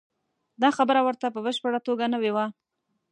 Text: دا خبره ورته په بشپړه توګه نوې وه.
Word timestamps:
دا 0.61 0.69
خبره 0.77 1.01
ورته 1.03 1.27
په 1.35 1.39
بشپړه 1.45 1.79
توګه 1.87 2.05
نوې 2.13 2.31
وه. 2.35 2.45